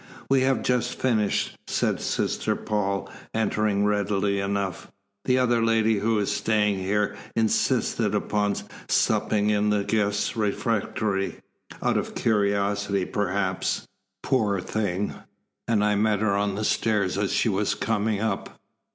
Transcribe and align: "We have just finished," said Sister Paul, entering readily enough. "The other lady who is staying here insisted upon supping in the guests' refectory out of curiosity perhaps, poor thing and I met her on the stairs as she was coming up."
"We 0.31 0.41
have 0.41 0.63
just 0.63 0.99
finished," 0.99 1.59
said 1.67 2.01
Sister 2.01 2.55
Paul, 2.55 3.07
entering 3.35 3.85
readily 3.85 4.39
enough. 4.39 4.91
"The 5.25 5.37
other 5.37 5.63
lady 5.63 5.99
who 5.99 6.17
is 6.17 6.31
staying 6.31 6.79
here 6.79 7.15
insisted 7.35 8.15
upon 8.15 8.55
supping 8.89 9.51
in 9.51 9.69
the 9.69 9.83
guests' 9.83 10.35
refectory 10.35 11.41
out 11.83 11.97
of 11.99 12.15
curiosity 12.15 13.05
perhaps, 13.05 13.87
poor 14.23 14.59
thing 14.59 15.13
and 15.67 15.83
I 15.85 15.93
met 15.93 16.21
her 16.21 16.35
on 16.35 16.55
the 16.55 16.65
stairs 16.65 17.15
as 17.15 17.31
she 17.31 17.47
was 17.47 17.75
coming 17.75 18.19
up." 18.21 18.59